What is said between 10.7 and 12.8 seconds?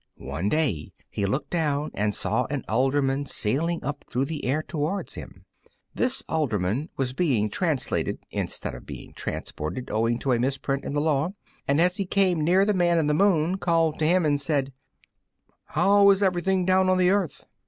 in the law) and as he came near the